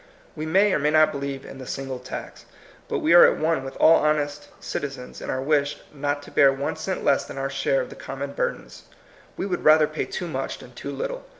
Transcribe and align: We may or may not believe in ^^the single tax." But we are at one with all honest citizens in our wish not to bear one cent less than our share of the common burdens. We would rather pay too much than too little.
We 0.35 0.47
may 0.47 0.73
or 0.73 0.79
may 0.79 0.89
not 0.89 1.11
believe 1.11 1.45
in 1.45 1.59
^^the 1.59 1.67
single 1.67 1.99
tax." 1.99 2.45
But 2.87 3.01
we 3.01 3.13
are 3.13 3.23
at 3.23 3.37
one 3.37 3.63
with 3.63 3.77
all 3.77 3.97
honest 3.97 4.47
citizens 4.59 5.21
in 5.21 5.29
our 5.29 5.43
wish 5.43 5.77
not 5.93 6.23
to 6.23 6.31
bear 6.31 6.51
one 6.51 6.75
cent 6.75 7.03
less 7.05 7.23
than 7.25 7.37
our 7.37 7.51
share 7.51 7.81
of 7.81 7.91
the 7.91 7.95
common 7.95 8.31
burdens. 8.31 8.85
We 9.37 9.45
would 9.45 9.63
rather 9.63 9.85
pay 9.85 10.05
too 10.05 10.27
much 10.27 10.57
than 10.57 10.73
too 10.73 10.91
little. 10.91 11.27